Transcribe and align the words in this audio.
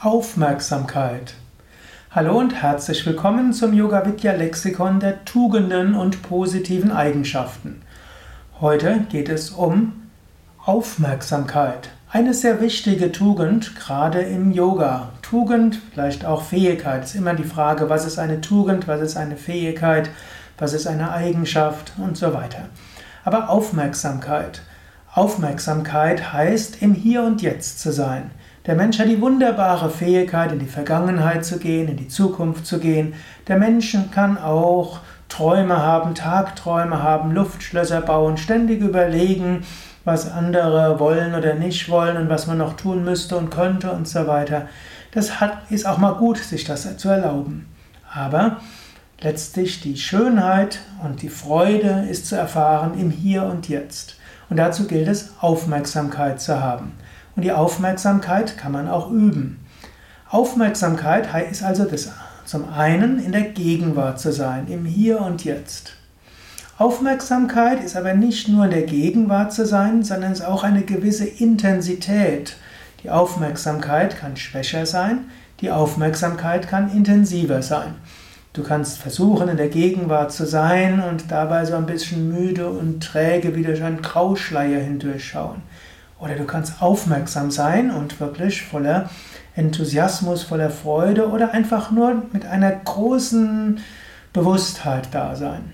Aufmerksamkeit. 0.00 1.34
Hallo 2.12 2.38
und 2.38 2.54
herzlich 2.54 3.04
willkommen 3.04 3.52
zum 3.52 3.74
Yoga 3.74 4.06
Vidya 4.06 4.30
Lexikon 4.30 5.00
der 5.00 5.24
Tugenden 5.24 5.96
und 5.96 6.22
positiven 6.22 6.92
Eigenschaften. 6.92 7.82
Heute 8.60 9.00
geht 9.10 9.28
es 9.28 9.50
um 9.50 10.08
Aufmerksamkeit. 10.64 11.88
Eine 12.12 12.32
sehr 12.32 12.60
wichtige 12.60 13.10
Tugend, 13.10 13.74
gerade 13.74 14.20
im 14.20 14.52
Yoga. 14.52 15.08
Tugend, 15.20 15.80
vielleicht 15.92 16.24
auch 16.24 16.42
Fähigkeit. 16.42 17.02
Es 17.02 17.10
ist 17.10 17.16
immer 17.16 17.34
die 17.34 17.42
Frage, 17.42 17.90
was 17.90 18.06
ist 18.06 18.20
eine 18.20 18.40
Tugend, 18.40 18.86
was 18.86 19.00
ist 19.00 19.16
eine 19.16 19.36
Fähigkeit, 19.36 20.10
was 20.58 20.74
ist 20.74 20.86
eine 20.86 21.10
Eigenschaft 21.10 21.94
und 21.96 22.16
so 22.16 22.32
weiter. 22.32 22.68
Aber 23.24 23.50
Aufmerksamkeit. 23.50 24.62
Aufmerksamkeit 25.12 26.32
heißt, 26.32 26.82
im 26.82 26.94
Hier 26.94 27.24
und 27.24 27.42
Jetzt 27.42 27.80
zu 27.80 27.90
sein. 27.90 28.30
Der 28.68 28.74
Mensch 28.74 28.98
hat 28.98 29.08
die 29.08 29.22
wunderbare 29.22 29.88
Fähigkeit, 29.88 30.52
in 30.52 30.58
die 30.58 30.66
Vergangenheit 30.66 31.42
zu 31.42 31.58
gehen, 31.58 31.88
in 31.88 31.96
die 31.96 32.08
Zukunft 32.08 32.66
zu 32.66 32.78
gehen. 32.78 33.14
Der 33.46 33.56
Mensch 33.56 33.96
kann 34.12 34.36
auch 34.36 35.00
Träume 35.30 35.78
haben, 35.78 36.14
Tagträume 36.14 37.02
haben, 37.02 37.30
Luftschlösser 37.32 38.02
bauen, 38.02 38.36
ständig 38.36 38.82
überlegen, 38.82 39.64
was 40.04 40.30
andere 40.30 41.00
wollen 41.00 41.34
oder 41.34 41.54
nicht 41.54 41.88
wollen 41.88 42.18
und 42.18 42.28
was 42.28 42.46
man 42.46 42.58
noch 42.58 42.76
tun 42.76 43.04
müsste 43.04 43.38
und 43.38 43.48
könnte 43.48 43.90
und 43.90 44.06
so 44.06 44.26
weiter. 44.26 44.68
Das 45.12 45.40
hat, 45.40 45.70
ist 45.70 45.86
auch 45.86 45.96
mal 45.96 46.16
gut, 46.16 46.36
sich 46.36 46.64
das 46.64 46.98
zu 46.98 47.08
erlauben. 47.08 47.74
Aber 48.12 48.58
letztlich 49.22 49.80
die 49.80 49.96
Schönheit 49.96 50.80
und 51.02 51.22
die 51.22 51.30
Freude 51.30 52.06
ist 52.10 52.26
zu 52.26 52.36
erfahren 52.36 53.00
im 53.00 53.10
Hier 53.10 53.44
und 53.44 53.70
Jetzt. 53.70 54.18
Und 54.50 54.58
dazu 54.58 54.86
gilt 54.86 55.08
es, 55.08 55.30
Aufmerksamkeit 55.40 56.38
zu 56.42 56.60
haben. 56.60 56.92
Und 57.38 57.44
die 57.44 57.52
Aufmerksamkeit 57.52 58.58
kann 58.58 58.72
man 58.72 58.88
auch 58.88 59.12
üben. 59.12 59.64
Aufmerksamkeit 60.28 61.28
ist 61.48 61.62
also 61.62 61.84
das, 61.84 62.10
zum 62.44 62.68
einen 62.68 63.20
in 63.20 63.30
der 63.30 63.42
Gegenwart 63.42 64.18
zu 64.18 64.32
sein, 64.32 64.66
im 64.66 64.84
Hier 64.84 65.20
und 65.20 65.44
Jetzt. 65.44 65.92
Aufmerksamkeit 66.78 67.80
ist 67.84 67.96
aber 67.96 68.14
nicht 68.14 68.48
nur 68.48 68.64
in 68.64 68.72
der 68.72 68.82
Gegenwart 68.82 69.52
zu 69.52 69.66
sein, 69.66 70.02
sondern 70.02 70.32
es 70.32 70.40
ist 70.40 70.46
auch 70.46 70.64
eine 70.64 70.82
gewisse 70.82 71.26
Intensität. 71.26 72.56
Die 73.04 73.10
Aufmerksamkeit 73.10 74.18
kann 74.18 74.36
schwächer 74.36 74.84
sein, 74.84 75.26
die 75.60 75.70
Aufmerksamkeit 75.70 76.66
kann 76.66 76.90
intensiver 76.90 77.62
sein. 77.62 77.94
Du 78.52 78.64
kannst 78.64 78.98
versuchen, 78.98 79.48
in 79.48 79.58
der 79.58 79.68
Gegenwart 79.68 80.32
zu 80.32 80.44
sein 80.44 81.00
und 81.00 81.30
dabei 81.30 81.64
so 81.66 81.76
ein 81.76 81.86
bisschen 81.86 82.32
müde 82.32 82.68
und 82.68 83.00
träge 83.00 83.54
wie 83.54 83.62
durch 83.62 83.84
einen 83.84 84.02
Grauschleier 84.02 84.80
hindurchschauen. 84.80 85.62
Oder 86.20 86.34
du 86.34 86.44
kannst 86.44 86.82
aufmerksam 86.82 87.50
sein 87.50 87.90
und 87.90 88.20
wirklich 88.20 88.62
voller 88.62 89.08
Enthusiasmus, 89.54 90.42
voller 90.42 90.70
Freude 90.70 91.28
oder 91.28 91.52
einfach 91.52 91.90
nur 91.90 92.22
mit 92.32 92.46
einer 92.46 92.72
großen 92.72 93.80
Bewusstheit 94.32 95.08
da 95.12 95.36
sein. 95.36 95.72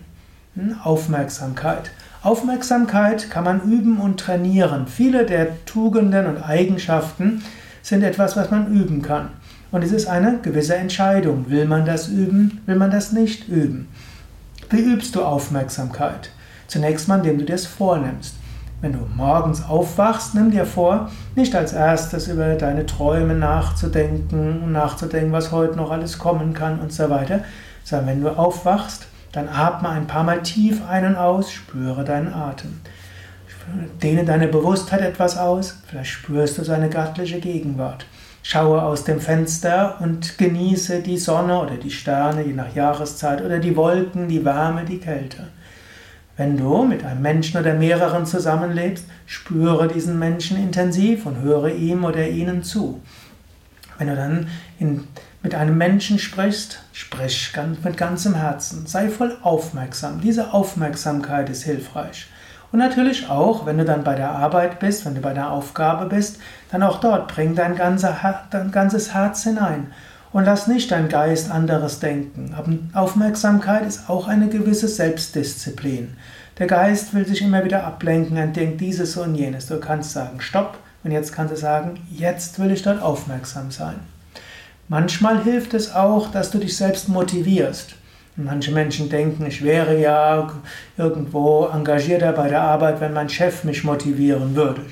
Hm? 0.55 0.77
Aufmerksamkeit. 0.83 1.91
Aufmerksamkeit 2.23 3.31
kann 3.31 3.45
man 3.45 3.63
üben 3.63 3.99
und 3.99 4.19
trainieren. 4.19 4.87
Viele 4.87 5.27
der 5.27 5.65
Tugenden 5.67 6.27
und 6.27 6.43
Eigenschaften 6.43 7.43
sind 7.83 8.03
etwas, 8.03 8.37
was 8.37 8.51
man 8.51 8.73
üben 8.73 9.03
kann. 9.03 9.31
Und 9.71 9.83
es 9.83 9.93
ist 9.93 10.07
eine 10.07 10.39
gewisse 10.39 10.77
Entscheidung. 10.77 11.51
Will 11.51 11.67
man 11.67 11.85
das 11.85 12.09
üben? 12.09 12.63
Will 12.65 12.77
man 12.77 12.91
das 12.91 13.13
nicht 13.13 13.49
üben? 13.49 13.89
Wie 14.71 14.81
übst 14.81 15.15
du 15.15 15.23
Aufmerksamkeit? 15.23 16.31
Zunächst 16.69 17.09
mal, 17.09 17.19
indem 17.19 17.39
du 17.39 17.45
dir 17.45 17.57
es 17.57 17.67
vornimmst. 17.67 18.37
Wenn 18.85 18.93
du 18.93 19.07
morgens 19.17 19.67
aufwachst, 19.67 20.35
nimm 20.35 20.51
dir 20.51 20.67
vor, 20.67 21.11
nicht 21.37 21.57
als 21.57 21.73
erstes 21.73 22.29
über 22.29 22.55
deine 22.55 22.85
Träume 22.85 23.33
nachzudenken 23.33 24.63
und 24.63 24.73
nachzudenken, 24.73 25.33
was 25.33 25.53
heute 25.53 25.77
noch 25.77 25.91
alles 25.91 26.19
kommen 26.19 26.53
kann 26.53 26.79
und 26.81 26.93
so 26.93 27.09
weiter, 27.09 27.41
sondern 27.83 28.09
wenn 28.09 28.21
du 28.21 28.29
aufwachst, 28.29 29.07
dann 29.33 29.49
atme 29.49 29.89
ein 29.89 30.07
paar 30.07 30.23
Mal 30.23 30.43
tief 30.43 30.83
ein 30.87 31.07
und 31.07 31.17
aus, 31.17 31.51
spüre 31.51 32.05
deinen 32.05 32.35
Atem. 32.35 32.83
Dehne 34.03 34.27
deine 34.27 34.49
Bewusstheit 34.49 35.01
etwas 35.01 35.39
aus, 35.39 35.79
vielleicht 35.87 36.11
spürst 36.11 36.59
du 36.59 36.63
seine 36.63 36.91
göttliche 36.91 37.41
Gegenwart. 37.41 38.05
Schaue 38.43 38.83
aus 38.83 39.05
dem 39.05 39.19
Fenster 39.19 39.97
und 40.01 40.37
genieße 40.37 41.01
die 41.01 41.17
Sonne 41.17 41.59
oder 41.59 41.77
die 41.77 41.91
Sterne, 41.91 42.43
je 42.43 42.53
nach 42.53 42.75
Jahreszeit, 42.75 43.43
oder 43.43 43.61
die 43.61 43.77
Wolken, 43.77 44.29
die 44.29 44.45
Wärme, 44.45 44.85
die 44.85 44.99
Kälte. 44.99 45.45
Wenn 46.37 46.57
du 46.57 46.83
mit 46.83 47.05
einem 47.05 47.23
Menschen 47.23 47.61
oder 47.61 47.75
mehreren 47.75 48.27
zusammenlebst, 48.27 49.05
spüre 49.27 49.87
diesen 49.87 50.19
Menschen 50.19 50.57
intensiv 50.57 51.27
und 51.27 51.41
höre 51.41 51.69
ihm 51.69 52.05
oder 52.05 52.29
ihnen 52.29 52.65
zu. 52.65 53.01
Wenn 53.99 54.09
du 54.09 54.17
dann 54.17 54.49
in, 54.81 55.07
mit 55.43 55.55
einem 55.55 55.79
Menschen 55.79 56.19
sprichst, 56.19 56.81
sprich 56.93 57.53
mit 57.85 57.97
ganzem 57.97 58.35
Herzen, 58.35 58.87
sei 58.87 59.09
voll 59.09 59.37
aufmerksam. 59.43 60.21
Diese 60.21 60.53
Aufmerksamkeit 60.53 61.49
ist 61.51 61.63
hilfreich. 61.63 62.27
Und 62.73 62.81
natürlich 62.81 63.31
auch, 63.31 63.67
wenn 63.67 63.79
du 63.79 63.85
dann 63.85 64.03
bei 64.03 64.17
der 64.17 64.31
Arbeit 64.31 64.81
bist, 64.81 65.07
wenn 65.07 65.15
du 65.15 65.21
bei 65.21 65.33
der 65.33 65.53
Aufgabe 65.53 66.07
bist, 66.07 66.41
dann 66.73 66.83
auch 66.83 66.99
dort 66.99 67.33
bring 67.33 67.55
dein, 67.55 67.77
dein 67.77 68.73
ganzes 68.73 69.15
Herz 69.15 69.45
hinein 69.45 69.93
und 70.35 70.45
lass 70.45 70.67
nicht 70.67 70.91
dein 70.91 71.09
Geist 71.09 71.49
anderes 71.49 72.01
denken. 72.01 72.91
Aufmerksamkeit 72.93 73.87
ist 73.87 74.11
auch 74.11 74.27
eine 74.27 74.49
gewisse 74.49 74.89
Selbstdisziplin. 74.89 76.17
Der 76.59 76.67
Geist 76.67 77.15
will 77.15 77.25
sich 77.25 77.41
immer 77.41 77.65
wieder 77.65 77.85
ablenken 77.85 78.37
und 78.37 78.57
denkt 78.57 78.81
dieses 78.81 79.17
und 79.17 79.37
jenes. 79.37 79.67
Du 79.67 79.79
kannst 79.79 80.11
sagen, 80.11 80.41
stopp, 80.41 80.77
und 81.05 81.13
jetzt 81.13 81.33
kannst 81.33 81.53
du 81.53 81.57
sagen, 81.57 82.01
jetzt 82.11 82.59
will 82.59 82.73
ich 82.73 82.83
dort 82.83 83.01
aufmerksam 83.01 83.71
sein. 83.71 83.95
Manchmal 84.89 85.45
hilft 85.45 85.73
es 85.73 85.95
auch, 85.95 86.33
dass 86.33 86.51
du 86.51 86.59
dich 86.59 86.77
selbst 86.77 87.09
motivierst. 87.09 87.95
Manche 88.35 88.73
Menschen 88.73 89.09
denken, 89.09 89.47
ich 89.47 89.63
wäre 89.63 90.01
ja 90.01 90.51
irgendwo 90.97 91.67
engagierter 91.73 92.33
bei 92.33 92.49
der 92.49 92.63
Arbeit, 92.63 93.01
wenn 93.01 93.13
mein 93.13 93.29
Chef 93.29 93.63
mich 93.63 93.85
motivieren 93.85 94.57
würde. 94.57 94.83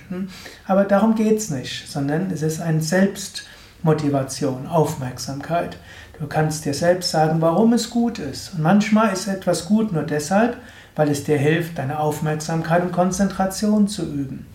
Aber 0.68 0.84
darum 0.84 1.16
geht 1.16 1.38
es 1.38 1.50
nicht, 1.50 1.90
sondern 1.90 2.30
es 2.30 2.42
ist 2.42 2.60
ein 2.60 2.80
Selbst 2.80 3.44
Motivation, 3.82 4.66
Aufmerksamkeit. 4.66 5.76
Du 6.18 6.26
kannst 6.26 6.64
dir 6.64 6.74
selbst 6.74 7.10
sagen, 7.10 7.40
warum 7.40 7.72
es 7.72 7.90
gut 7.90 8.18
ist. 8.18 8.54
Und 8.54 8.62
manchmal 8.62 9.12
ist 9.12 9.26
etwas 9.26 9.66
gut 9.66 9.92
nur 9.92 10.04
deshalb, 10.04 10.56
weil 10.94 11.10
es 11.10 11.24
dir 11.24 11.38
hilft, 11.38 11.78
deine 11.78 11.98
Aufmerksamkeit 11.98 12.82
und 12.82 12.92
Konzentration 12.92 13.88
zu 13.88 14.02
üben. 14.02 14.46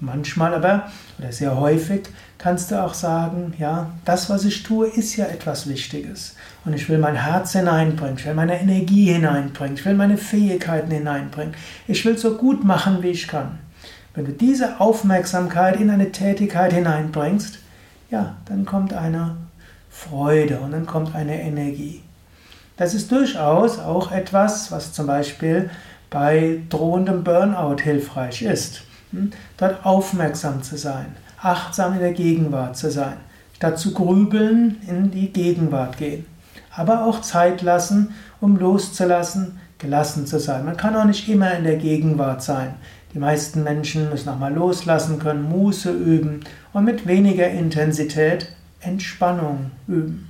Manchmal 0.00 0.54
aber, 0.54 0.90
oder 1.18 1.32
sehr 1.32 1.58
häufig, 1.58 2.02
kannst 2.38 2.70
du 2.70 2.80
auch 2.80 2.94
sagen, 2.94 3.54
ja, 3.58 3.90
das, 4.04 4.30
was 4.30 4.44
ich 4.44 4.62
tue, 4.62 4.86
ist 4.86 5.16
ja 5.16 5.26
etwas 5.26 5.68
Wichtiges. 5.68 6.36
Und 6.64 6.72
ich 6.72 6.88
will 6.88 6.98
mein 6.98 7.16
Herz 7.16 7.52
hineinbringen, 7.52 8.16
ich 8.16 8.26
will 8.26 8.34
meine 8.34 8.60
Energie 8.60 9.12
hineinbringen, 9.12 9.74
ich 9.74 9.84
will 9.84 9.94
meine 9.94 10.16
Fähigkeiten 10.16 10.92
hineinbringen. 10.92 11.54
Ich 11.88 12.04
will 12.04 12.16
so 12.16 12.36
gut 12.36 12.64
machen, 12.64 13.02
wie 13.02 13.08
ich 13.08 13.26
kann. 13.26 13.58
Wenn 14.14 14.26
du 14.26 14.32
diese 14.32 14.80
Aufmerksamkeit 14.80 15.80
in 15.80 15.90
eine 15.90 16.12
Tätigkeit 16.12 16.72
hineinbringst, 16.72 17.58
ja, 18.10 18.36
dann 18.46 18.64
kommt 18.64 18.92
eine 18.92 19.36
Freude 19.90 20.58
und 20.60 20.72
dann 20.72 20.86
kommt 20.86 21.14
eine 21.14 21.40
Energie. 21.42 22.02
Das 22.76 22.94
ist 22.94 23.10
durchaus 23.10 23.78
auch 23.78 24.12
etwas, 24.12 24.70
was 24.70 24.92
zum 24.92 25.06
Beispiel 25.06 25.70
bei 26.10 26.60
drohendem 26.68 27.24
Burnout 27.24 27.82
hilfreich 27.82 28.42
ist. 28.42 28.82
Hm? 29.10 29.32
Dort 29.56 29.84
aufmerksam 29.84 30.62
zu 30.62 30.76
sein, 30.76 31.06
achtsam 31.42 31.94
in 31.94 32.00
der 32.00 32.12
Gegenwart 32.12 32.76
zu 32.76 32.90
sein, 32.90 33.16
statt 33.56 33.78
zu 33.78 33.92
grübeln 33.92 34.80
in 34.86 35.10
die 35.10 35.32
Gegenwart 35.32 35.98
gehen. 35.98 36.26
Aber 36.74 37.04
auch 37.04 37.20
Zeit 37.20 37.62
lassen, 37.62 38.14
um 38.40 38.56
loszulassen, 38.56 39.58
gelassen 39.78 40.26
zu 40.26 40.38
sein. 40.38 40.64
Man 40.64 40.76
kann 40.76 40.96
auch 40.96 41.04
nicht 41.04 41.28
immer 41.28 41.52
in 41.54 41.64
der 41.64 41.76
Gegenwart 41.76 42.42
sein. 42.42 42.74
Die 43.14 43.18
meisten 43.18 43.62
Menschen 43.62 44.10
müssen 44.10 44.28
auch 44.28 44.38
mal 44.38 44.52
loslassen 44.52 45.18
können, 45.18 45.42
Muße 45.42 45.90
üben 45.90 46.40
und 46.72 46.84
mit 46.84 47.06
weniger 47.06 47.48
Intensität 47.48 48.52
Entspannung 48.80 49.70
üben. 49.86 50.28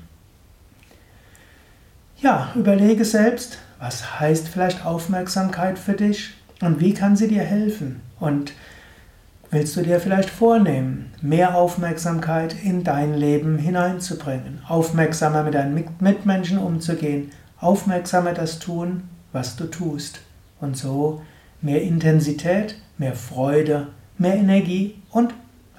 Ja, 2.20 2.52
überlege 2.54 3.04
selbst, 3.04 3.58
was 3.78 4.20
heißt 4.20 4.48
vielleicht 4.48 4.84
Aufmerksamkeit 4.84 5.78
für 5.78 5.92
dich 5.92 6.34
und 6.60 6.80
wie 6.80 6.94
kann 6.94 7.16
sie 7.16 7.28
dir 7.28 7.42
helfen? 7.42 8.00
Und 8.18 8.52
willst 9.50 9.76
du 9.76 9.82
dir 9.82 10.00
vielleicht 10.00 10.30
vornehmen, 10.30 11.12
mehr 11.22 11.54
Aufmerksamkeit 11.54 12.56
in 12.62 12.84
dein 12.84 13.14
Leben 13.14 13.58
hineinzubringen, 13.58 14.62
aufmerksamer 14.66 15.42
mit 15.42 15.54
deinen 15.54 15.84
Mitmenschen 16.00 16.58
umzugehen, 16.58 17.30
aufmerksamer 17.60 18.34
das 18.34 18.58
tun, 18.58 19.04
was 19.32 19.56
du 19.56 19.64
tust 19.66 20.20
und 20.60 20.76
so 20.76 21.22
mehr 21.60 21.82
Intensität, 21.82 22.80
mehr 22.98 23.14
Freude, 23.14 23.88
mehr 24.16 24.36
Energie 24.36 25.02
und 25.10 25.34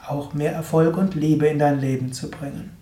auch 0.08 0.34
mehr 0.34 0.54
Erfolg 0.54 0.98
und 0.98 1.16
Liebe 1.16 1.48
in 1.48 1.60
dein 1.60 1.80
Leben 1.80 2.14
zu 2.14 2.31
bringen. 2.31 2.79